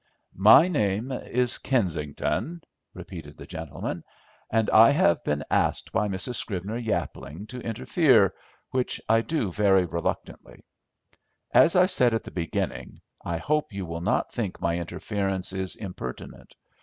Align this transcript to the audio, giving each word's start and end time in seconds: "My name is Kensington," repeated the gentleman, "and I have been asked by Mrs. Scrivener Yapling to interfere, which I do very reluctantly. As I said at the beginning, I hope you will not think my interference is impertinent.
"My 0.33 0.67
name 0.67 1.11
is 1.11 1.59
Kensington," 1.59 2.61
repeated 2.95 3.37
the 3.37 3.45
gentleman, 3.45 4.03
"and 4.49 4.67
I 4.71 4.89
have 4.89 5.23
been 5.23 5.43
asked 5.51 5.91
by 5.91 6.07
Mrs. 6.07 6.37
Scrivener 6.37 6.75
Yapling 6.79 7.45
to 7.49 7.59
interfere, 7.59 8.33
which 8.71 8.99
I 9.07 9.21
do 9.21 9.51
very 9.51 9.85
reluctantly. 9.85 10.65
As 11.51 11.75
I 11.75 11.85
said 11.85 12.15
at 12.15 12.23
the 12.23 12.31
beginning, 12.31 12.99
I 13.23 13.37
hope 13.37 13.71
you 13.73 13.85
will 13.85 14.01
not 14.01 14.31
think 14.31 14.59
my 14.59 14.79
interference 14.79 15.53
is 15.53 15.75
impertinent. 15.75 16.55